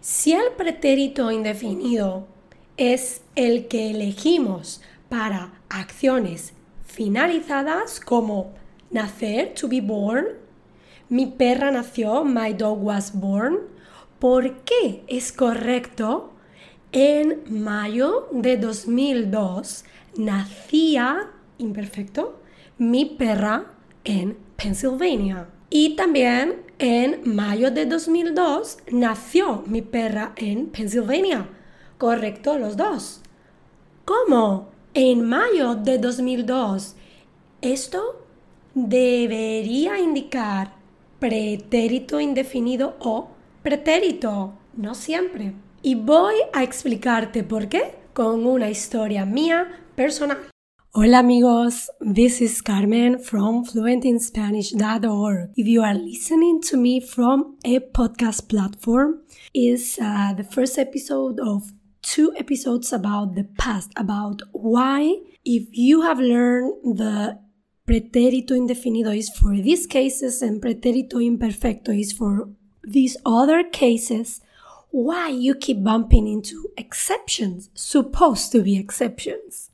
Si 0.00 0.32
el 0.32 0.52
pretérito 0.56 1.30
indefinido 1.30 2.26
es 2.78 3.22
el 3.36 3.68
que 3.68 3.90
elegimos 3.90 4.80
para 5.10 5.52
acciones 5.68 6.54
finalizadas 6.86 8.00
como 8.00 8.54
nacer, 8.90 9.52
to 9.52 9.68
be 9.68 9.82
born, 9.82 10.26
mi 11.10 11.26
perra 11.26 11.70
nació, 11.70 12.24
my 12.24 12.54
dog 12.54 12.82
was 12.82 13.12
born, 13.12 13.58
¿por 14.18 14.64
qué 14.64 15.04
es 15.06 15.32
correcto? 15.32 16.32
En 16.92 17.42
mayo 17.62 18.28
de 18.32 18.56
2002 18.56 19.84
nacía, 20.16 21.28
imperfecto, 21.58 22.40
mi 22.78 23.04
perra 23.04 23.66
en 24.04 24.38
Pennsylvania. 24.56 25.46
Y 25.68 25.94
también 25.94 26.69
en 26.80 27.20
mayo 27.24 27.70
de 27.70 27.84
2002 27.84 28.78
nació 28.90 29.62
mi 29.66 29.82
perra 29.82 30.32
en 30.36 30.68
Pennsylvania. 30.68 31.46
Correcto, 31.98 32.58
los 32.58 32.76
dos. 32.76 33.20
¿Cómo? 34.06 34.70
En 34.94 35.28
mayo 35.28 35.74
de 35.74 35.98
2002. 35.98 36.96
Esto 37.60 38.24
debería 38.74 40.00
indicar 40.00 40.72
pretérito 41.18 42.18
indefinido 42.18 42.96
o 42.98 43.28
pretérito, 43.62 44.54
no 44.74 44.94
siempre. 44.94 45.52
Y 45.82 45.96
voy 45.96 46.34
a 46.54 46.62
explicarte 46.62 47.44
por 47.44 47.68
qué 47.68 47.94
con 48.14 48.46
una 48.46 48.70
historia 48.70 49.26
mía 49.26 49.68
personal. 49.96 50.38
Hola 50.92 51.20
amigos, 51.20 51.88
this 52.00 52.40
is 52.40 52.60
Carmen 52.60 53.20
from 53.20 53.64
fluentinspanish.org. 53.64 55.50
If 55.54 55.68
you 55.68 55.82
are 55.82 55.94
listening 55.94 56.60
to 56.62 56.76
me 56.76 56.98
from 56.98 57.56
a 57.64 57.78
podcast 57.78 58.48
platform, 58.48 59.20
is 59.54 60.00
uh, 60.02 60.32
the 60.34 60.42
first 60.42 60.78
episode 60.78 61.38
of 61.38 61.70
two 62.02 62.34
episodes 62.36 62.92
about 62.92 63.36
the 63.36 63.44
past, 63.56 63.92
about 63.94 64.42
why 64.50 65.20
if 65.44 65.68
you 65.70 66.02
have 66.02 66.18
learned 66.18 66.98
the 66.98 67.38
pretérito 67.86 68.50
indefinido 68.50 69.16
is 69.16 69.30
for 69.30 69.54
these 69.54 69.86
cases 69.86 70.42
and 70.42 70.60
pretérito 70.60 71.22
imperfecto 71.22 71.96
is 71.96 72.10
for 72.10 72.48
these 72.82 73.16
other 73.24 73.62
cases, 73.62 74.40
why 74.90 75.28
you 75.28 75.54
keep 75.54 75.84
bumping 75.84 76.26
into 76.26 76.68
exceptions, 76.76 77.70
supposed 77.74 78.50
to 78.50 78.60
be 78.60 78.76
exceptions. 78.76 79.70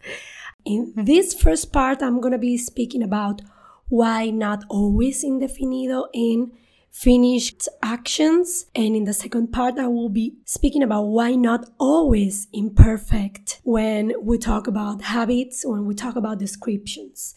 In 0.66 0.92
this 0.96 1.32
first 1.32 1.72
part, 1.72 2.02
I'm 2.02 2.20
going 2.20 2.32
to 2.32 2.38
be 2.38 2.58
speaking 2.58 3.00
about 3.00 3.40
why 3.88 4.30
not 4.30 4.64
always 4.68 5.24
indefinido 5.24 6.08
in 6.12 6.50
finished 6.90 7.68
actions. 7.84 8.66
And 8.74 8.96
in 8.96 9.04
the 9.04 9.12
second 9.12 9.52
part, 9.52 9.78
I 9.78 9.86
will 9.86 10.08
be 10.08 10.34
speaking 10.44 10.82
about 10.82 11.02
why 11.02 11.36
not 11.36 11.70
always 11.78 12.48
imperfect 12.52 13.60
when 13.62 14.12
we 14.20 14.38
talk 14.38 14.66
about 14.66 15.02
habits, 15.02 15.64
when 15.64 15.86
we 15.86 15.94
talk 15.94 16.16
about 16.16 16.40
descriptions. 16.40 17.36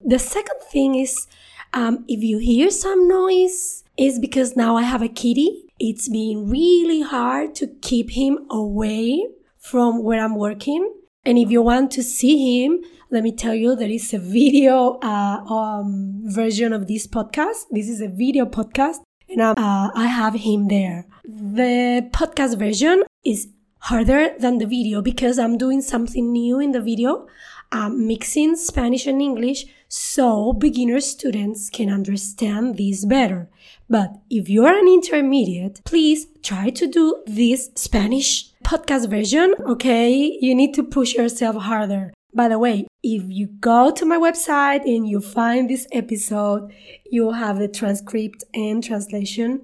The 0.00 0.20
second 0.20 0.60
thing 0.70 0.94
is 0.94 1.26
um, 1.74 2.04
if 2.06 2.22
you 2.22 2.38
hear 2.38 2.70
some 2.70 3.08
noise, 3.08 3.82
is 3.96 4.20
because 4.20 4.56
now 4.56 4.76
I 4.76 4.82
have 4.82 5.02
a 5.02 5.08
kitty. 5.08 5.64
It's 5.80 6.08
been 6.08 6.48
really 6.48 7.02
hard 7.02 7.56
to 7.56 7.66
keep 7.66 8.12
him 8.12 8.46
away 8.48 9.26
from 9.58 10.04
where 10.04 10.24
I'm 10.24 10.36
working 10.36 10.94
and 11.28 11.36
if 11.36 11.50
you 11.50 11.60
want 11.60 11.90
to 11.90 12.02
see 12.02 12.64
him, 12.64 12.80
let 13.10 13.22
me 13.22 13.32
tell 13.32 13.54
you 13.54 13.76
there 13.76 13.90
is 13.90 14.14
a 14.14 14.18
video 14.18 14.98
uh, 15.02 15.44
um, 15.44 16.22
version 16.24 16.72
of 16.72 16.86
this 16.86 17.06
podcast. 17.06 17.66
This 17.70 17.86
is 17.90 18.00
a 18.00 18.08
video 18.08 18.46
podcast, 18.46 19.00
and 19.28 19.42
uh, 19.42 19.54
I 19.94 20.06
have 20.06 20.32
him 20.32 20.68
there. 20.68 21.06
The 21.24 22.08
podcast 22.12 22.58
version 22.58 23.02
is 23.26 23.48
harder 23.80 24.30
than 24.38 24.56
the 24.56 24.64
video 24.64 25.02
because 25.02 25.38
I'm 25.38 25.58
doing 25.58 25.82
something 25.82 26.32
new 26.32 26.60
in 26.60 26.72
the 26.72 26.80
video. 26.80 27.26
I'm 27.70 28.06
mixing 28.06 28.56
Spanish 28.56 29.06
and 29.06 29.20
English 29.20 29.66
so 29.88 30.54
beginner 30.54 31.00
students 31.00 31.68
can 31.68 31.90
understand 31.90 32.78
this 32.78 33.04
better. 33.04 33.50
But 33.90 34.14
if 34.30 34.48
you're 34.48 34.78
an 34.78 34.88
intermediate, 34.88 35.82
please 35.84 36.26
try 36.42 36.70
to 36.70 36.86
do 36.86 37.22
this 37.26 37.70
Spanish 37.74 38.50
podcast 38.68 39.08
version, 39.08 39.54
okay? 39.66 40.36
You 40.42 40.54
need 40.54 40.74
to 40.74 40.82
push 40.82 41.14
yourself 41.14 41.56
harder. 41.56 42.12
By 42.34 42.48
the 42.48 42.58
way, 42.58 42.86
if 43.02 43.22
you 43.26 43.46
go 43.46 43.90
to 43.90 44.04
my 44.04 44.18
website 44.18 44.82
and 44.84 45.08
you 45.08 45.22
find 45.22 45.70
this 45.70 45.86
episode, 45.90 46.70
you 47.10 47.32
have 47.32 47.58
the 47.58 47.68
transcript 47.68 48.44
and 48.52 48.84
translation 48.84 49.62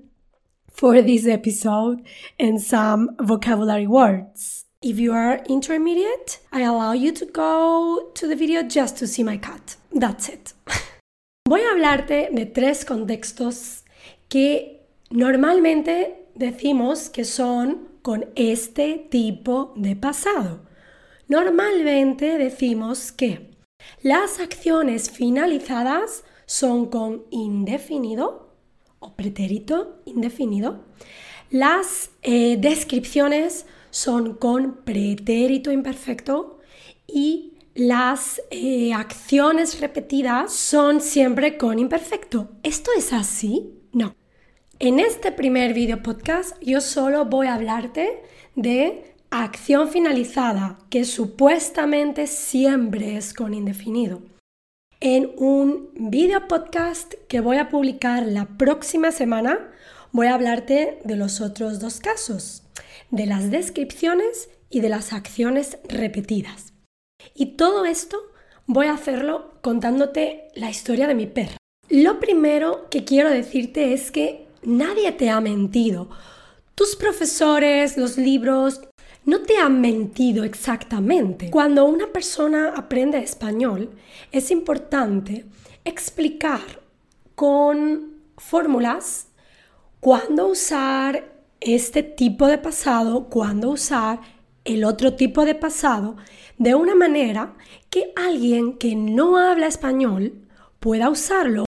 for 0.70 1.02
this 1.02 1.26
episode 1.26 2.00
and 2.40 2.62
some 2.62 3.10
vocabulary 3.20 3.86
words. 3.86 4.64
If 4.80 4.98
you 4.98 5.12
are 5.12 5.42
intermediate, 5.50 6.40
I 6.50 6.62
allow 6.62 6.92
you 6.92 7.12
to 7.12 7.26
go 7.26 8.10
to 8.14 8.26
the 8.26 8.36
video 8.36 8.62
just 8.62 8.96
to 8.98 9.06
see 9.06 9.22
my 9.22 9.36
cat. 9.36 9.76
That's 9.92 10.30
it. 10.30 10.54
Voy 11.46 11.60
a 11.60 11.74
hablarte 11.74 12.30
de 12.34 12.46
tres 12.46 12.86
contextos 12.86 13.82
que 14.30 14.80
normalmente 15.10 16.24
decimos 16.34 17.10
que 17.10 17.24
son 17.24 17.93
con 18.04 18.26
este 18.34 19.06
tipo 19.10 19.72
de 19.76 19.96
pasado. 19.96 20.60
Normalmente 21.26 22.36
decimos 22.36 23.12
que 23.12 23.56
las 24.02 24.40
acciones 24.40 25.10
finalizadas 25.10 26.22
son 26.44 26.90
con 26.90 27.24
indefinido 27.30 28.52
o 28.98 29.16
pretérito 29.16 30.02
indefinido. 30.04 30.84
Las 31.48 32.10
eh, 32.20 32.58
descripciones 32.58 33.64
son 33.88 34.34
con 34.34 34.84
pretérito 34.84 35.72
imperfecto 35.72 36.60
y 37.06 37.54
las 37.74 38.42
eh, 38.50 38.92
acciones 38.92 39.80
repetidas 39.80 40.52
son 40.52 41.00
siempre 41.00 41.56
con 41.56 41.78
imperfecto. 41.78 42.50
¿Esto 42.62 42.90
es 42.94 43.14
así? 43.14 43.72
No. 43.92 44.14
En 44.80 44.98
este 44.98 45.30
primer 45.30 45.72
video 45.72 46.02
podcast 46.02 46.60
yo 46.60 46.80
solo 46.80 47.26
voy 47.26 47.46
a 47.46 47.54
hablarte 47.54 48.22
de 48.56 49.14
acción 49.30 49.88
finalizada, 49.88 50.78
que 50.90 51.04
supuestamente 51.04 52.26
siempre 52.26 53.16
es 53.16 53.34
con 53.34 53.54
indefinido. 53.54 54.22
En 55.00 55.30
un 55.36 55.90
video 55.94 56.48
podcast 56.48 57.14
que 57.28 57.40
voy 57.40 57.58
a 57.58 57.68
publicar 57.68 58.26
la 58.26 58.46
próxima 58.58 59.12
semana, 59.12 59.70
voy 60.10 60.26
a 60.26 60.34
hablarte 60.34 60.98
de 61.04 61.16
los 61.16 61.40
otros 61.40 61.78
dos 61.78 62.00
casos, 62.00 62.64
de 63.12 63.26
las 63.26 63.52
descripciones 63.52 64.50
y 64.70 64.80
de 64.80 64.88
las 64.88 65.12
acciones 65.12 65.78
repetidas. 65.88 66.72
Y 67.32 67.56
todo 67.56 67.84
esto 67.84 68.18
voy 68.66 68.86
a 68.86 68.94
hacerlo 68.94 69.54
contándote 69.62 70.48
la 70.54 70.68
historia 70.68 71.06
de 71.06 71.14
mi 71.14 71.26
perro. 71.26 71.56
Lo 71.90 72.18
primero 72.18 72.88
que 72.90 73.04
quiero 73.04 73.30
decirte 73.30 73.92
es 73.92 74.10
que 74.10 74.43
nadie 74.64 75.12
te 75.12 75.30
ha 75.30 75.40
mentido. 75.40 76.08
Tus 76.74 76.96
profesores, 76.96 77.96
los 77.96 78.16
libros, 78.16 78.80
no 79.24 79.40
te 79.40 79.56
han 79.56 79.80
mentido 79.80 80.44
exactamente. 80.44 81.50
Cuando 81.50 81.84
una 81.86 82.08
persona 82.08 82.74
aprende 82.76 83.18
español, 83.18 83.90
es 84.32 84.50
importante 84.50 85.46
explicar 85.84 86.60
con 87.34 88.14
fórmulas 88.36 89.28
cuándo 90.00 90.48
usar 90.48 91.32
este 91.60 92.02
tipo 92.02 92.46
de 92.46 92.58
pasado, 92.58 93.28
cuándo 93.30 93.70
usar 93.70 94.20
el 94.64 94.84
otro 94.84 95.14
tipo 95.14 95.44
de 95.44 95.54
pasado, 95.54 96.16
de 96.58 96.74
una 96.74 96.94
manera 96.94 97.54
que 97.90 98.12
alguien 98.16 98.78
que 98.78 98.94
no 98.94 99.38
habla 99.38 99.66
español 99.66 100.34
pueda 100.80 101.08
usarlo 101.08 101.64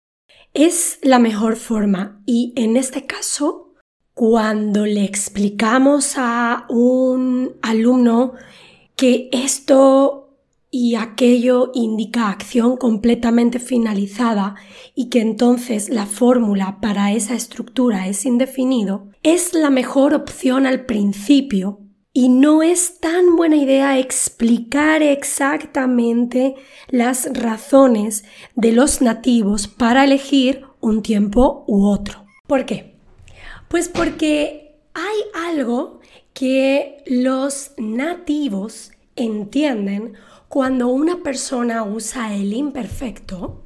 es 0.57 0.99
la 1.03 1.19
mejor 1.19 1.57
forma. 1.57 2.23
Y 2.25 2.53
en 2.57 2.77
este 2.77 3.07
caso, 3.07 3.75
cuando 4.15 4.87
le 4.87 5.05
explicamos 5.05 6.15
a 6.17 6.65
un 6.71 7.53
alumno 7.63 8.33
que 8.97 9.29
esto 9.33 10.23
y 10.71 10.95
aquello 10.95 11.71
indica 11.75 12.31
acción 12.31 12.79
completamente 12.79 13.59
finalizada 13.59 14.57
y 14.95 15.11
que 15.11 15.21
entonces 15.21 15.91
la 15.91 16.07
fórmula 16.07 16.79
para 16.81 17.13
esa 17.13 17.35
estructura 17.35 18.09
es 18.09 18.25
indefinido, 18.25 19.09
es 19.23 19.53
la 19.53 19.71
mejor 19.71 20.15
opción 20.15 20.67
al 20.67 20.87
principio 20.87 21.86
y 22.17 22.31
no 22.31 22.63
es 22.63 22.99
tan 22.99 23.37
buena 23.37 23.57
idea 23.57 23.99
explicar 23.99 25.03
exactamente 25.03 26.55
las 26.89 27.29
razones 27.31 28.25
de 28.55 28.73
los 28.73 29.03
nativos 29.03 29.69
para 29.69 30.05
elegir 30.05 30.65
un 30.81 31.03
tiempo 31.03 31.65
u 31.67 31.87
otro. 31.87 32.25
¿Por 32.47 32.65
qué? 32.65 32.95
Pues 33.69 33.91
porque 33.91 34.79
hay 34.95 35.17
algo 35.35 36.01
que 36.33 37.05
los 37.05 37.73
nativos 37.77 38.93
entienden 39.15 40.15
cuando 40.49 40.89
una 40.89 41.19
persona 41.19 41.85
usa 41.85 42.35
el 42.35 42.55
imperfecto 42.55 43.63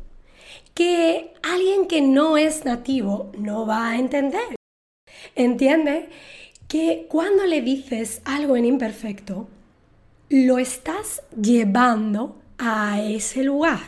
que 0.74 1.34
alguien 1.44 1.86
que 1.86 2.00
no 2.00 2.36
es 2.36 2.64
nativo 2.64 3.30
no 3.38 3.64
va 3.64 3.90
a 3.90 3.96
entender. 4.00 4.56
¿Entiende? 5.36 6.08
Que 6.70 7.06
cuando 7.08 7.46
le 7.46 7.62
dices 7.62 8.22
algo 8.24 8.56
en 8.56 8.64
imperfecto, 8.64 9.48
lo 10.28 10.60
estás 10.60 11.20
llevando 11.34 12.40
a 12.58 13.02
ese 13.02 13.42
lugar. 13.42 13.80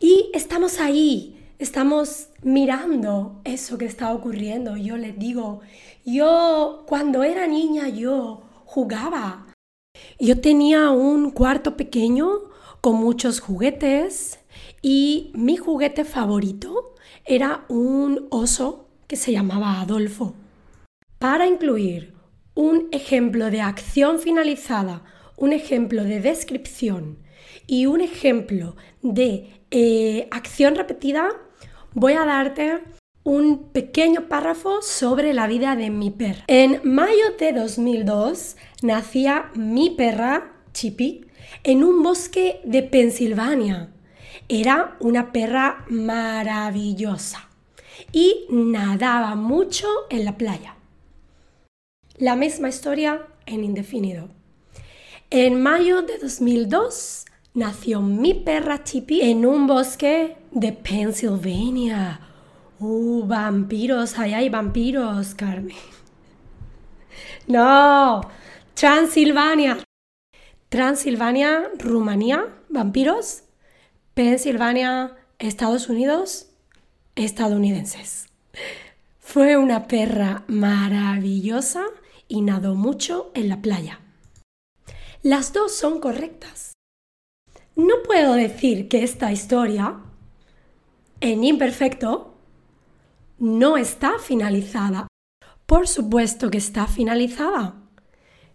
Y 0.00 0.30
estamos 0.32 0.80
ahí, 0.80 1.38
estamos 1.58 2.28
mirando 2.42 3.42
eso 3.44 3.76
que 3.76 3.84
está 3.84 4.10
ocurriendo. 4.10 4.78
Yo 4.78 4.96
les 4.96 5.18
digo, 5.18 5.60
yo 6.06 6.84
cuando 6.86 7.24
era 7.24 7.46
niña 7.46 7.90
yo 7.90 8.42
jugaba. 8.64 9.48
Yo 10.18 10.40
tenía 10.40 10.92
un 10.92 11.30
cuarto 11.30 11.76
pequeño 11.76 12.30
con 12.80 12.96
muchos 12.96 13.40
juguetes 13.40 14.38
y 14.80 15.30
mi 15.34 15.58
juguete 15.58 16.06
favorito 16.06 16.94
era 17.26 17.66
un 17.68 18.28
oso 18.30 18.86
que 19.08 19.16
se 19.16 19.30
llamaba 19.30 19.82
Adolfo. 19.82 20.32
Para 21.18 21.46
incluir 21.46 22.13
un 22.54 22.88
ejemplo 22.92 23.50
de 23.50 23.60
acción 23.60 24.18
finalizada, 24.18 25.02
un 25.36 25.52
ejemplo 25.52 26.04
de 26.04 26.20
descripción 26.20 27.18
y 27.66 27.86
un 27.86 28.00
ejemplo 28.00 28.76
de 29.02 29.50
eh, 29.70 30.28
acción 30.30 30.76
repetida, 30.76 31.28
voy 31.92 32.12
a 32.14 32.24
darte 32.24 32.80
un 33.24 33.70
pequeño 33.72 34.28
párrafo 34.28 34.82
sobre 34.82 35.32
la 35.32 35.46
vida 35.46 35.76
de 35.76 35.90
mi 35.90 36.10
perra. 36.10 36.44
En 36.46 36.80
mayo 36.84 37.36
de 37.38 37.52
2002 37.52 38.56
nacía 38.82 39.50
mi 39.54 39.90
perra, 39.90 40.52
Chippy, 40.72 41.26
en 41.62 41.82
un 41.82 42.02
bosque 42.02 42.60
de 42.64 42.82
Pensilvania. 42.82 43.90
Era 44.48 44.96
una 45.00 45.32
perra 45.32 45.86
maravillosa 45.88 47.48
y 48.12 48.46
nadaba 48.50 49.34
mucho 49.34 49.86
en 50.10 50.24
la 50.26 50.36
playa. 50.36 50.73
La 52.18 52.36
misma 52.36 52.68
historia 52.68 53.26
en 53.44 53.64
indefinido. 53.64 54.28
En 55.30 55.60
mayo 55.60 56.02
de 56.02 56.18
2002 56.18 57.24
nació 57.54 58.02
mi 58.02 58.34
perra 58.34 58.84
Chippy 58.84 59.20
en 59.20 59.44
un 59.44 59.66
bosque 59.66 60.36
de 60.52 60.72
Pensilvania. 60.72 62.20
¡Uh, 62.78 63.26
vampiros! 63.26 64.16
¡Ahí 64.16 64.32
hay 64.32 64.48
vampiros, 64.48 65.34
Carmen! 65.34 65.76
¡No! 67.48 68.20
Transilvania. 68.74 69.78
Transilvania, 70.68 71.68
Rumanía, 71.80 72.46
vampiros. 72.68 73.42
Pensilvania, 74.14 75.16
Estados 75.40 75.88
Unidos, 75.88 76.46
estadounidenses. 77.16 78.28
Fue 79.18 79.56
una 79.56 79.88
perra 79.88 80.44
maravillosa 80.46 81.84
y 82.28 82.40
nadó 82.42 82.74
mucho 82.74 83.30
en 83.34 83.48
la 83.48 83.60
playa. 83.62 84.00
Las 85.22 85.52
dos 85.52 85.74
son 85.74 86.00
correctas. 86.00 86.74
No 87.76 87.94
puedo 88.06 88.34
decir 88.34 88.88
que 88.88 89.02
esta 89.02 89.32
historia, 89.32 90.00
en 91.20 91.44
imperfecto, 91.44 92.34
no 93.38 93.76
está 93.76 94.18
finalizada. 94.18 95.08
Por 95.66 95.88
supuesto 95.88 96.50
que 96.50 96.58
está 96.58 96.86
finalizada. 96.86 97.74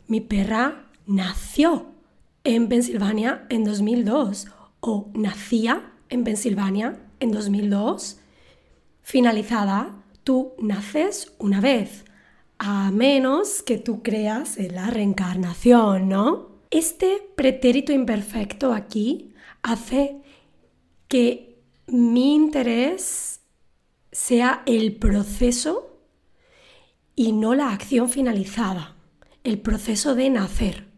Mi 0.07 0.21
perra 0.21 0.88
nació 1.06 1.88
en 2.44 2.69
Pensilvania 2.69 3.45
en 3.50 3.63
2002 3.63 4.48
o 4.80 5.10
nacía 5.13 5.92
en 6.10 6.24
Pensilvania 6.24 7.00
en 7.19 7.31
2002. 7.31 8.19
Finalizada, 9.01 10.04
tú 10.24 10.54
naces 10.60 11.33
una 11.39 11.62
vez, 11.62 12.06
a 12.60 12.92
menos 12.92 13.64
que 13.64 13.78
tú 13.78 14.04
creas 14.04 14.58
en 14.58 14.76
la 14.76 14.90
reencarnación, 14.90 16.10
¿no? 16.10 16.50
Este 16.70 17.22
pretérito 17.36 17.94
imperfecto 17.94 18.74
aquí 18.74 19.34
hace 19.64 20.22
que 21.08 21.58
mi 21.88 22.36
interés 22.36 23.40
sea 24.12 24.62
el 24.66 24.98
proceso 24.98 26.02
y 27.16 27.32
no 27.32 27.56
la 27.56 27.72
acción 27.72 28.10
finalizada, 28.10 28.96
el 29.46 29.60
proceso 29.60 30.14
de 30.14 30.30
nacer. 30.30 30.90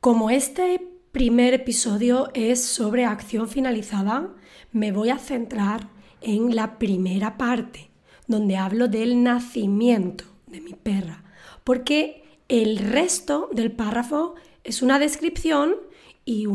Como 0.00 0.28
este 0.28 0.86
primer 1.12 1.54
episodio 1.54 2.30
es 2.34 2.62
sobre 2.62 3.04
acción 3.04 3.48
finalizada, 3.48 4.34
me 4.72 4.90
voy 4.90 5.10
a 5.10 5.18
centrar 5.18 5.88
en 6.20 6.56
la 6.56 6.78
primera 6.78 7.38
parte, 7.38 7.90
donde 8.26 8.56
hablo 8.56 8.88
del 8.88 9.22
nacimiento 9.22 10.35
de 10.46 10.60
mi 10.60 10.74
perra, 10.74 11.24
porque 11.64 12.24
el 12.48 12.78
resto 12.78 13.48
del 13.52 13.72
párrafo 13.72 14.34
es 14.64 14.82
una 14.82 14.98
descripción 14.98 15.76
y 16.24 16.46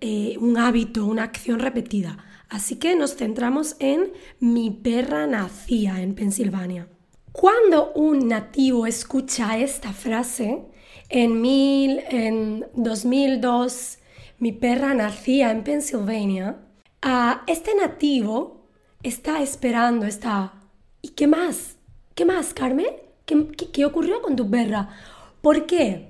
eh, 0.00 0.36
un 0.40 0.58
hábito, 0.58 1.06
una 1.06 1.24
acción 1.24 1.58
repetida. 1.58 2.24
Así 2.48 2.76
que 2.76 2.96
nos 2.96 3.16
centramos 3.16 3.76
en 3.78 4.12
mi 4.40 4.70
perra 4.70 5.26
nacía 5.26 6.00
en 6.00 6.14
Pensilvania. 6.14 6.88
Cuando 7.32 7.92
un 7.92 8.28
nativo 8.28 8.86
escucha 8.86 9.58
esta 9.58 9.92
frase, 9.92 10.62
en, 11.08 11.40
mil, 11.40 12.00
en 12.08 12.66
2002 12.74 13.98
mi 14.38 14.52
perra 14.52 14.94
nacía 14.94 15.50
en 15.50 15.64
Pensilvania, 15.64 16.58
a 17.02 17.42
este 17.46 17.74
nativo 17.74 18.64
está 19.02 19.42
esperando, 19.42 20.06
está... 20.06 20.54
¿Y 21.02 21.08
qué 21.08 21.26
más? 21.26 21.76
¿Qué 22.14 22.24
más, 22.24 22.54
Carmen? 22.54 23.07
¿Qué, 23.28 23.84
ocurrió 23.84 24.22
con 24.22 24.36
tu 24.36 24.50
perra? 24.50 24.88
¿Por 25.42 25.66
qué? 25.66 26.08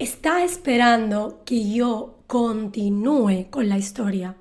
Está 0.00 0.42
esperando 0.42 1.42
que 1.44 1.72
yo 1.72 2.16
continúe 2.26 3.46
con 3.50 3.68
la 3.68 3.78
historia. 3.78 4.36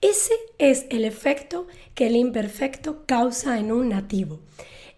Ese 0.00 0.32
es 0.56 0.86
el 0.88 1.04
efecto 1.04 1.66
que 1.94 2.06
el 2.06 2.16
imperfecto 2.16 3.04
causa 3.04 3.58
en 3.58 3.70
un 3.70 3.90
nativo. 3.90 4.40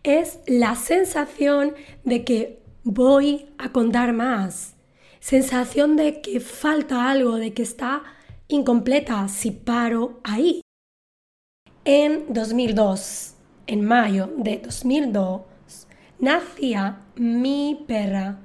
Es 0.04 0.38
la 0.46 0.76
sensación 0.76 1.74
de 2.04 2.24
que 2.24 2.60
voy 2.84 3.46
a 3.58 3.72
contar 3.72 4.12
más 4.12 4.76
sensación 5.18 5.96
de 5.96 6.20
que 6.20 6.38
falta 6.38 7.10
algo, 7.10 7.34
de 7.34 7.52
que 7.52 7.62
está 7.62 8.04
incompleta 8.46 9.26
si 9.26 9.50
paro 9.50 10.20
ahí. 10.22 10.60
En 11.84 12.32
2002, 12.32 13.34
en 13.66 13.84
mayo 13.84 14.30
de 14.36 14.58
2002, 14.58 15.40
nacía 16.18 17.00
mi 17.16 17.84
perra 17.86 18.38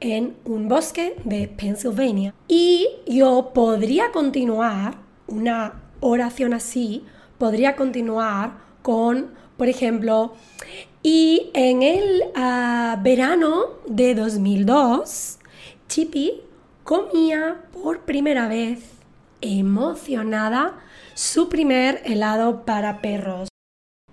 en 0.00 0.36
un 0.44 0.68
bosque 0.68 1.16
de 1.24 1.48
Pennsylvania. 1.48 2.34
Y 2.46 2.88
yo 3.06 3.50
podría 3.54 4.10
continuar 4.12 4.96
una 5.26 5.74
oración 6.00 6.54
así, 6.54 7.04
podría 7.38 7.76
continuar 7.76 8.58
con, 8.82 9.34
por 9.56 9.68
ejemplo, 9.68 10.34
y 11.02 11.50
en 11.54 11.82
el 11.82 12.24
ah, 12.34 12.98
verano 13.02 13.66
de 13.86 14.14
2002, 14.14 15.38
Chippy 15.88 16.42
comía 16.84 17.62
por 17.72 18.00
primera 18.00 18.48
vez, 18.48 18.80
emocionada, 19.40 20.78
su 21.14 21.48
primer 21.48 22.02
helado 22.04 22.64
para 22.64 23.00
perros. 23.00 23.48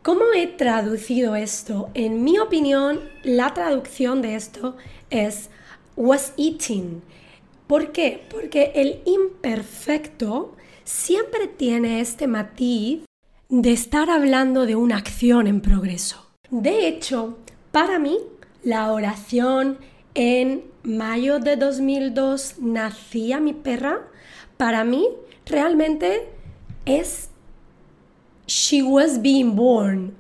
¿Cómo 0.06 0.22
he 0.36 0.46
traducido 0.46 1.36
esto? 1.36 1.90
En 1.96 2.24
mi 2.24 2.38
opinión, 2.38 3.00
la 3.24 3.56
traducción 3.56 4.22
de 4.22 4.36
esto 4.36 4.78
es 5.10 5.50
was 5.96 6.32
eating. 6.38 7.02
¿Por 7.66 7.92
qué? 7.92 8.24
Porque 8.30 8.72
el 8.76 9.02
imperfecto 9.06 10.56
siempre 10.84 11.48
tiene 11.48 12.02
este 12.02 12.28
matiz 12.28 13.00
de 13.50 13.72
estar 13.72 14.12
hablando 14.12 14.68
de 14.68 14.76
una 14.76 14.98
acción 14.98 15.48
en 15.48 15.60
progreso. 15.60 16.24
De 16.52 16.88
hecho, 16.88 17.40
para 17.72 17.98
mí, 17.98 18.20
la 18.62 18.92
oración 18.92 19.80
en 20.14 20.66
mayo 20.84 21.40
de 21.40 21.56
2002 21.56 22.60
nacía 22.60 23.40
mi 23.40 23.54
perra, 23.54 24.02
para 24.58 24.84
mí 24.84 25.08
realmente 25.48 26.30
es 26.86 27.30
She 28.58 28.82
was 28.82 29.22
being 29.22 29.58
born. 29.58 30.16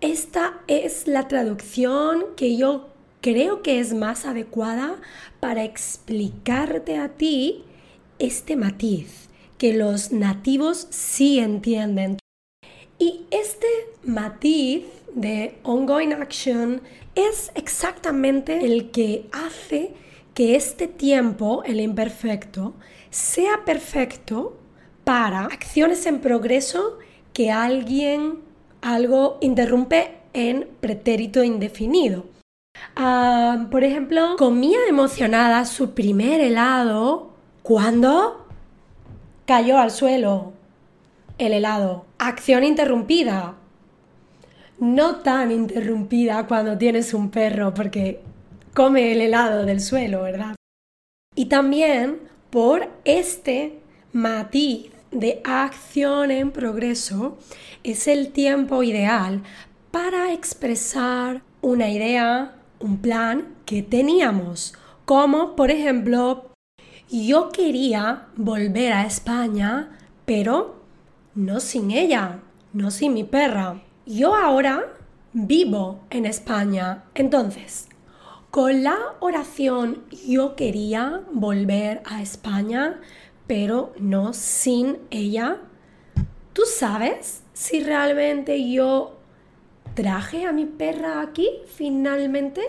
Esta 0.00 0.60
es 0.68 1.08
la 1.08 1.26
traducción 1.26 2.26
que 2.36 2.56
yo 2.56 2.90
creo 3.20 3.64
que 3.64 3.80
es 3.80 3.92
más 3.92 4.24
adecuada 4.24 5.00
para 5.40 5.64
explicarte 5.64 6.96
a 6.96 7.08
ti 7.08 7.64
este 8.20 8.54
matiz 8.54 9.28
que 9.58 9.74
los 9.74 10.12
nativos 10.12 10.86
sí 10.90 11.40
entienden. 11.40 12.18
Y 13.00 13.26
este 13.32 13.66
matiz 14.04 14.84
de 15.12 15.58
ongoing 15.64 16.12
action 16.12 16.82
es 17.16 17.50
exactamente 17.56 18.64
el 18.64 18.92
que 18.92 19.28
hace 19.32 19.92
que 20.34 20.54
este 20.54 20.86
tiempo, 20.86 21.64
el 21.64 21.80
imperfecto, 21.80 22.74
sea 23.10 23.64
perfecto 23.64 24.56
para 25.02 25.46
acciones 25.46 26.06
en 26.06 26.20
progreso 26.20 27.00
que 27.32 27.50
alguien, 27.50 28.40
algo 28.80 29.38
interrumpe 29.40 30.18
en 30.32 30.68
pretérito 30.80 31.42
indefinido. 31.44 32.26
Ah, 32.96 33.66
por 33.70 33.84
ejemplo, 33.84 34.36
comía 34.36 34.78
emocionada 34.88 35.64
su 35.64 35.94
primer 35.94 36.40
helado 36.40 37.30
cuando 37.62 38.46
cayó 39.46 39.78
al 39.78 39.90
suelo 39.90 40.52
el 41.38 41.52
helado. 41.52 42.06
Acción 42.18 42.64
interrumpida. 42.64 43.54
No 44.78 45.16
tan 45.16 45.50
interrumpida 45.50 46.46
cuando 46.46 46.76
tienes 46.76 47.14
un 47.14 47.30
perro 47.30 47.72
porque 47.72 48.20
come 48.74 49.12
el 49.12 49.20
helado 49.20 49.64
del 49.64 49.80
suelo, 49.80 50.22
¿verdad? 50.22 50.56
Y 51.34 51.46
también 51.46 52.20
por 52.50 52.88
este 53.04 53.78
matiz 54.12 54.91
de 55.12 55.40
acción 55.44 56.30
en 56.30 56.50
progreso 56.50 57.38
es 57.84 58.08
el 58.08 58.32
tiempo 58.32 58.82
ideal 58.82 59.42
para 59.90 60.32
expresar 60.32 61.42
una 61.60 61.90
idea, 61.90 62.56
un 62.80 62.98
plan 62.98 63.54
que 63.66 63.82
teníamos, 63.82 64.74
como 65.04 65.54
por 65.54 65.70
ejemplo, 65.70 66.52
yo 67.10 67.50
quería 67.50 68.26
volver 68.36 68.92
a 68.94 69.06
España, 69.06 69.98
pero 70.24 70.82
no 71.34 71.60
sin 71.60 71.90
ella, 71.90 72.40
no 72.72 72.90
sin 72.90 73.12
mi 73.12 73.24
perra. 73.24 73.82
Yo 74.06 74.34
ahora 74.34 74.94
vivo 75.34 76.00
en 76.10 76.26
España, 76.26 77.04
entonces, 77.14 77.88
con 78.50 78.82
la 78.82 78.98
oración 79.20 80.04
yo 80.26 80.56
quería 80.56 81.22
volver 81.32 82.02
a 82.04 82.22
España, 82.22 83.00
pero 83.52 83.92
no 83.98 84.32
sin 84.32 84.96
ella. 85.10 85.58
¿Tú 86.54 86.62
sabes 86.64 87.42
si 87.52 87.80
realmente 87.80 88.72
yo 88.72 89.18
traje 89.92 90.46
a 90.46 90.52
mi 90.52 90.64
perra 90.64 91.20
aquí 91.20 91.50
finalmente? 91.66 92.62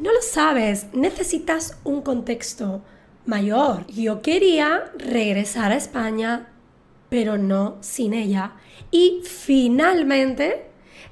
No 0.00 0.12
lo 0.12 0.22
sabes, 0.22 0.86
necesitas 0.92 1.80
un 1.82 2.02
contexto 2.02 2.82
mayor. 3.24 3.84
Yo 3.88 4.22
quería 4.22 4.92
regresar 4.96 5.72
a 5.72 5.76
España, 5.76 6.52
pero 7.08 7.36
no 7.36 7.76
sin 7.80 8.14
ella. 8.14 8.52
Y 8.92 9.22
finalmente 9.24 10.66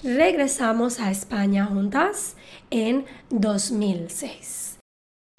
regresamos 0.05 1.01
a 1.01 1.11
España 1.11 1.67
juntas 1.67 2.37
en 2.71 3.07
2006. 3.31 4.79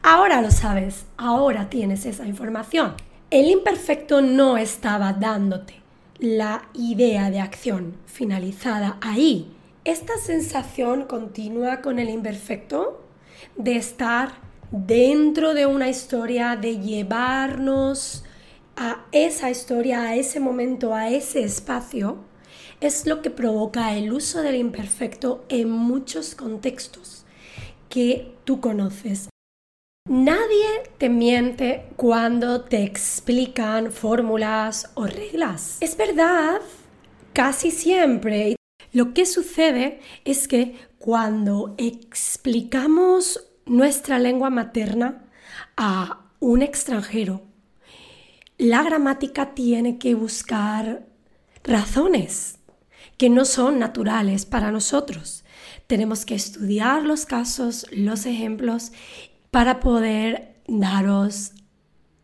Ahora 0.04 0.42
lo 0.42 0.52
sabes, 0.52 1.06
ahora 1.16 1.70
tienes 1.70 2.06
esa 2.06 2.28
información. 2.28 2.96
El 3.32 3.48
imperfecto 3.48 4.22
no 4.22 4.56
estaba 4.56 5.12
dándote 5.12 5.82
la 6.20 6.70
idea 6.74 7.32
de 7.32 7.40
acción 7.40 7.98
finalizada 8.06 9.00
ahí. 9.02 9.52
Esta 9.84 10.18
sensación 10.18 11.06
continua 11.06 11.82
con 11.82 11.98
el 11.98 12.10
imperfecto 12.10 13.02
de 13.58 13.78
estar 13.78 14.36
dentro 14.70 15.56
de 15.56 15.66
una 15.66 15.90
historia, 15.90 16.56
de 16.56 16.78
llevarnos 16.78 18.24
a 18.76 19.06
esa 19.12 19.50
historia, 19.50 20.04
a 20.04 20.16
ese 20.16 20.40
momento, 20.40 20.94
a 20.94 21.10
ese 21.10 21.44
espacio, 21.44 22.18
es 22.80 23.08
lo 23.08 23.24
que 23.24 23.32
provoca 23.32 23.98
el 23.98 24.14
uso 24.14 24.44
del 24.44 24.56
imperfecto 24.56 25.44
en 25.50 25.72
muchos 25.72 26.36
contextos 26.36 27.26
que 27.90 28.36
tú 28.44 28.62
conoces. 28.62 29.30
Nadie 30.08 30.84
te 31.00 31.10
miente 31.10 31.88
cuando 31.96 32.62
te 32.62 32.84
explican 32.84 33.92
fórmulas 33.92 34.92
o 34.94 35.08
reglas. 35.08 35.78
Es 35.80 35.98
verdad, 35.98 36.62
casi 37.34 37.72
siempre. 37.72 38.56
Lo 38.94 39.16
que 39.16 39.26
sucede 39.26 40.00
es 40.24 40.48
que 40.48 40.76
cuando 41.00 41.74
explicamos 41.80 43.48
nuestra 43.66 44.20
lengua 44.20 44.52
materna 44.52 45.26
a 45.76 46.28
un 46.40 46.62
extranjero, 46.62 47.42
la 48.60 48.84
gramática 48.84 49.56
tiene 49.56 49.98
que 49.98 50.14
buscar 50.14 51.08
razones 51.64 52.60
que 53.18 53.32
no 53.32 53.44
son 53.44 53.80
naturales 53.80 54.46
para 54.46 54.72
nosotros. 54.72 55.46
Tenemos 55.88 56.26
que 56.26 56.36
estudiar 56.36 57.02
los 57.02 57.26
casos, 57.26 57.88
los 57.92 58.28
ejemplos 58.28 58.92
para 59.56 59.80
poder 59.80 60.58
daros 60.68 61.54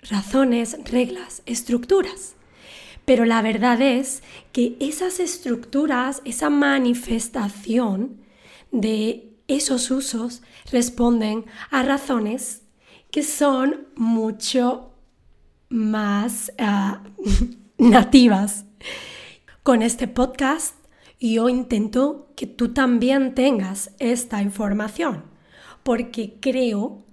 razones, 0.01 0.77
reglas, 0.83 1.43
estructuras. 1.45 2.35
Pero 3.05 3.23
la 3.23 3.41
verdad 3.41 3.81
es 3.81 4.21
que 4.51 4.75
esas 4.81 5.21
estructuras, 5.21 6.21
esa 6.25 6.49
manifestación 6.49 8.17
de 8.73 9.31
esos 9.47 9.91
usos 9.91 10.41
responden 10.73 11.45
a 11.69 11.83
razones 11.83 12.63
que 13.11 13.23
son 13.23 13.87
mucho 13.95 14.91
más 15.69 16.51
ah, 16.59 17.01
nativas. 17.77 18.65
Con 19.63 19.83
este 19.83 20.09
podcast 20.09 20.75
yo 21.17 21.47
intento 21.47 22.27
que 22.35 22.45
tú 22.45 22.73
también 22.73 23.35
tengas 23.35 23.91
esta 23.99 24.41
información, 24.41 25.23
porque 25.83 26.35
creo 26.41 27.05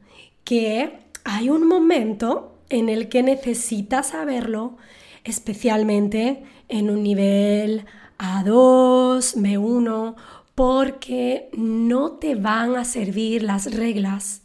que 0.49 1.01
hay 1.25 1.51
un 1.51 1.69
momento 1.69 2.57
en 2.71 2.89
el 2.89 3.11
que 3.11 3.23
necesitas 3.23 4.09
saberlo, 4.09 4.79
especialmente 5.23 6.43
en 6.69 6.89
un 6.89 7.03
nivel 7.03 7.85
A2, 8.17 9.37
B1, 9.37 10.15
porque 10.55 11.51
no 11.53 12.13
te 12.13 12.35
van 12.35 12.77
a 12.77 12.87
servir 12.87 13.43
las 13.43 13.75
reglas 13.75 14.41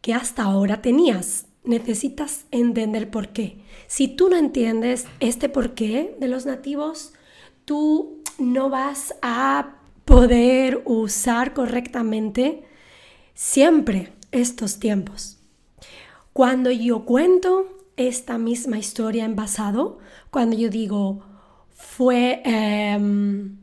que 0.00 0.14
hasta 0.14 0.44
ahora 0.44 0.80
tenías. 0.80 1.44
Necesitas 1.62 2.46
entender 2.50 3.10
por 3.10 3.28
qué. 3.28 3.60
Si 3.86 4.08
tú 4.08 4.30
no 4.30 4.36
entiendes 4.38 5.04
este 5.20 5.50
por 5.50 5.74
qué 5.74 6.16
de 6.18 6.28
los 6.28 6.46
nativos, 6.46 7.12
tú 7.66 8.22
no 8.38 8.70
vas 8.70 9.14
a 9.20 9.76
poder 10.06 10.80
usar 10.86 11.52
correctamente 11.52 12.62
siempre 13.34 14.16
estos 14.32 14.78
tiempos. 14.78 15.38
Cuando 16.32 16.70
yo 16.70 17.04
cuento 17.04 17.66
esta 17.96 18.38
misma 18.38 18.78
historia 18.78 19.24
en 19.24 19.34
pasado, 19.34 19.98
cuando 20.30 20.56
yo 20.56 20.70
digo, 20.70 21.22
fue 21.70 22.42
em, 22.44 23.56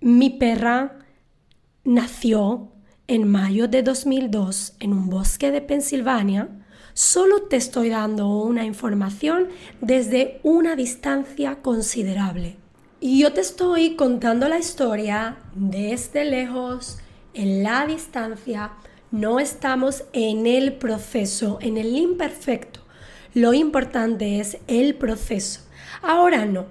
mi 0.00 0.30
perra 0.30 0.98
nació 1.84 2.68
en 3.08 3.28
mayo 3.28 3.66
de 3.66 3.82
2002 3.82 4.74
en 4.78 4.92
un 4.92 5.08
bosque 5.10 5.50
de 5.50 5.60
Pensilvania, 5.60 6.48
solo 6.92 7.42
te 7.42 7.56
estoy 7.56 7.88
dando 7.88 8.28
una 8.28 8.64
información 8.64 9.48
desde 9.80 10.40
una 10.42 10.76
distancia 10.76 11.62
considerable. 11.62 12.56
Y 13.00 13.20
yo 13.20 13.32
te 13.32 13.40
estoy 13.40 13.96
contando 13.96 14.48
la 14.48 14.58
historia 14.58 15.38
desde 15.54 16.24
lejos, 16.24 16.98
en 17.32 17.62
la 17.62 17.86
distancia, 17.86 18.72
no 19.10 19.40
estamos 19.40 20.04
en 20.12 20.46
el 20.46 20.74
proceso, 20.74 21.58
en 21.60 21.76
el 21.76 21.96
imperfecto. 21.96 22.80
Lo 23.34 23.54
importante 23.54 24.40
es 24.40 24.58
el 24.66 24.94
proceso. 24.94 25.62
Ahora 26.02 26.46
no. 26.46 26.66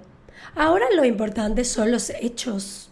Ahora 0.54 0.86
lo 0.94 1.04
importante 1.04 1.64
son 1.64 1.90
los 1.92 2.10
hechos. 2.10 2.90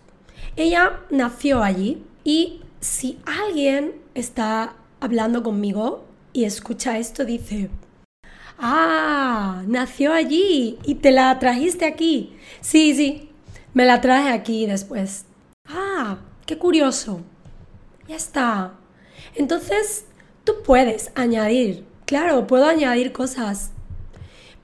Ella 0.57 1.01
nació 1.11 1.63
allí 1.63 2.03
y 2.25 2.63
si 2.81 3.19
alguien 3.25 3.95
está 4.15 4.75
hablando 5.01 5.43
conmigo 5.43 6.05
y 6.33 6.45
escucha 6.45 6.99
esto, 6.99 7.25
dice, 7.25 7.71
ah, 8.59 9.63
nació 9.67 10.13
allí 10.13 10.79
y 10.85 10.97
te 10.97 11.11
la 11.11 11.39
trajiste 11.39 11.85
aquí. 11.85 12.37
Sí, 12.61 12.95
sí, 12.95 13.31
me 13.75 13.85
la 13.85 14.01
traje 14.01 14.31
aquí 14.31 14.67
después. 14.67 15.25
Ah, 15.67 16.19
qué 16.47 16.59
curioso. 16.59 17.23
Ya 18.07 18.17
está. 18.17 18.75
Entonces, 19.35 20.07
tú 20.45 20.63
puedes 20.65 21.11
añadir, 21.15 21.85
claro, 22.05 22.47
puedo 22.47 22.67
añadir 22.67 23.13
cosas, 23.13 23.73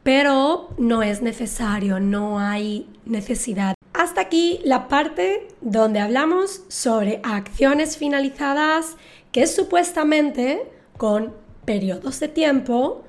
pero 0.02 0.68
no 0.78 1.02
es 1.02 1.22
necesario, 1.22 2.00
no 2.00 2.38
hay 2.38 2.88
necesidad. 3.04 3.74
Hasta 3.92 4.22
aquí 4.22 4.60
la 4.64 4.88
parte 4.88 5.48
donde 5.60 6.00
hablamos 6.00 6.62
sobre 6.68 7.20
acciones 7.22 7.96
finalizadas 7.96 8.96
que 9.32 9.46
supuestamente 9.46 10.70
con 10.96 11.34
periodos 11.64 12.20
de 12.20 12.28
tiempo, 12.28 13.04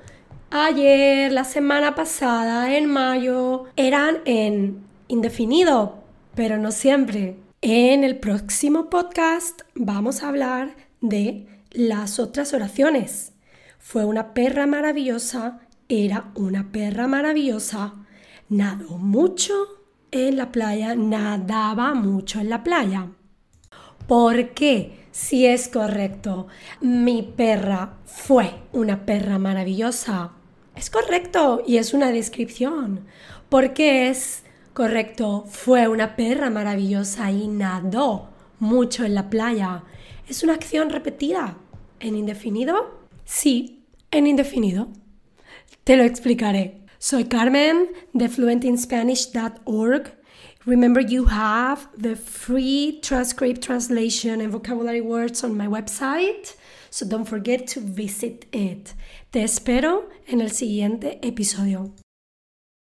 ayer, 0.50 1.32
la 1.32 1.44
semana 1.44 1.94
pasada, 1.94 2.76
en 2.76 2.86
mayo, 2.86 3.64
eran 3.76 4.18
en 4.24 4.86
indefinido, 5.08 6.02
pero 6.34 6.58
no 6.58 6.70
siempre. 6.70 7.36
En 7.62 8.04
el 8.04 8.18
próximo 8.18 8.90
podcast 8.90 9.62
vamos 9.74 10.22
a 10.22 10.28
hablar 10.28 10.76
de 11.00 11.46
las 11.70 12.18
otras 12.18 12.52
oraciones. 12.54 13.32
Fue 13.78 14.04
una 14.04 14.34
perra 14.34 14.66
maravillosa, 14.66 15.60
era 15.88 16.32
una 16.34 16.72
perra 16.72 17.06
maravillosa, 17.06 17.94
nadó 18.48 18.98
mucho 18.98 19.54
en 20.10 20.36
la 20.36 20.50
playa, 20.52 20.94
nadaba 20.94 21.94
mucho 21.94 22.40
en 22.40 22.50
la 22.50 22.64
playa. 22.64 23.08
¿Por 24.06 24.50
qué 24.54 25.06
si 25.16 25.46
es 25.46 25.68
correcto. 25.68 26.46
Mi 26.82 27.22
perra 27.22 27.94
fue 28.04 28.52
una 28.72 29.06
perra 29.06 29.38
maravillosa. 29.38 30.32
Es 30.74 30.90
correcto 30.90 31.62
y 31.66 31.78
es 31.78 31.94
una 31.94 32.12
descripción. 32.12 33.06
Porque 33.48 34.10
es 34.10 34.42
correcto, 34.74 35.46
fue 35.48 35.88
una 35.88 36.16
perra 36.16 36.50
maravillosa 36.50 37.30
y 37.30 37.48
nadó 37.48 38.28
mucho 38.58 39.06
en 39.06 39.14
la 39.14 39.30
playa. 39.30 39.84
Es 40.28 40.42
una 40.42 40.54
acción 40.54 40.90
repetida. 40.90 41.56
¿En 42.00 42.16
indefinido? 42.16 42.98
Sí, 43.24 43.84
en 44.10 44.26
indefinido. 44.26 44.88
Te 45.84 45.96
lo 45.96 46.02
explicaré. 46.02 46.80
Soy 46.98 47.26
Carmen 47.26 47.88
de 48.12 48.28
fluentinspanish.org. 48.28 50.16
Remember, 50.64 51.00
you 51.00 51.26
have 51.26 51.86
the 51.96 52.16
free 52.16 52.98
transcript, 53.02 53.62
translation, 53.62 54.40
and 54.40 54.50
vocabulary 54.50 55.00
words 55.00 55.44
on 55.44 55.56
my 55.56 55.68
website, 55.68 56.56
so 56.90 57.06
don't 57.06 57.28
forget 57.28 57.68
to 57.68 57.80
visit 57.80 58.46
it. 58.52 58.94
Te 59.30 59.44
espero 59.44 60.08
en 60.26 60.40
el 60.40 60.50
siguiente 60.50 61.20
episodio. 61.22 61.92